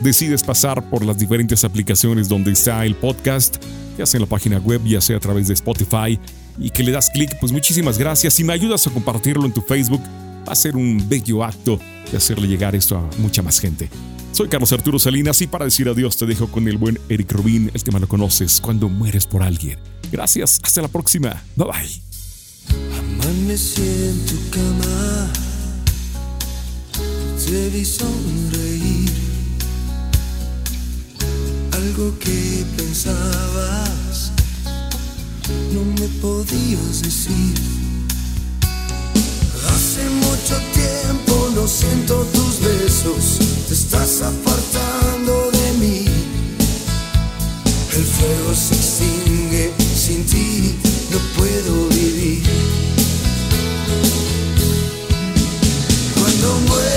[0.00, 3.56] decides pasar por las diferentes aplicaciones donde está el podcast
[3.98, 6.18] ya sea en la página web, ya sea a través de Spotify,
[6.58, 8.34] y que le das clic, pues muchísimas gracias.
[8.34, 10.02] Si me ayudas a compartirlo en tu Facebook,
[10.46, 11.80] va a ser un bello acto
[12.10, 13.88] de hacerle llegar esto a mucha más gente.
[14.32, 17.70] Soy Carlos Arturo Salinas y para decir adiós te dejo con el buen Eric Rubin,
[17.72, 19.78] el tema lo conoces, cuando mueres por alguien.
[20.10, 21.42] Gracias, hasta la próxima.
[21.56, 22.02] Bye bye.
[22.98, 25.30] Amanecí en tu cama,
[31.84, 34.32] algo que pensabas,
[35.72, 37.54] no me podías decir.
[39.68, 46.04] Hace mucho tiempo no siento tus besos, te estás apartando de mí.
[47.96, 49.72] El fuego se extingue
[50.04, 50.76] sin ti,
[51.10, 52.44] no puedo vivir.
[56.14, 56.93] Cuando mueres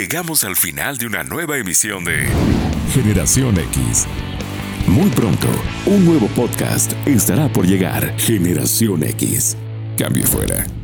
[0.00, 2.26] Llegamos al final de una nueva emisión de
[2.94, 4.06] Generación X.
[4.86, 5.46] Muy pronto,
[5.84, 8.18] un nuevo podcast estará por llegar.
[8.18, 9.58] Generación X.
[9.98, 10.79] Cambio fuera.